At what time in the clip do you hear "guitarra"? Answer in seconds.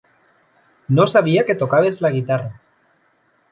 2.19-2.51